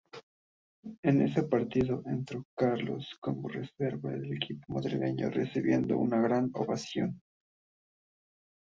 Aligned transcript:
En 1.03 1.21
este 1.21 1.43
partido 1.43 2.01
entró 2.07 2.47
Carlos 2.57 3.05
como 3.19 3.47
reserva 3.47 4.09
del 4.09 4.33
equipo 4.33 4.73
madrileño, 4.73 5.29
recibiendo 5.29 5.95
una 5.95 6.19
gran 6.19 6.49
ovación. 6.55 7.21